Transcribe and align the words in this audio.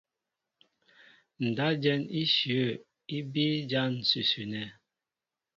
Ndáp 1.47 1.73
jɛ̌n 1.83 2.01
íshyə̂ 2.21 2.65
í 3.17 3.17
bíí 3.31 3.55
ján 3.71 3.91
ǹsʉsʉ 4.07 4.41
nɛ́. 4.51 4.65